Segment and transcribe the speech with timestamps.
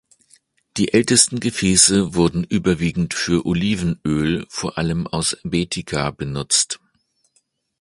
[0.77, 6.79] Die ältesten Gefäße wurden überwiegend für Olivenöl vor allem aus Baetica benutzt.